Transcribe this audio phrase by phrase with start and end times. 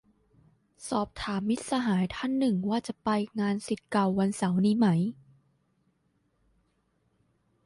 [0.89, 3.09] สอบถามมิตรสหายท่านหนึ่งว่าจะไป
[3.39, 4.87] งานศิษย์เก่าวันเสาร์นี้ไหม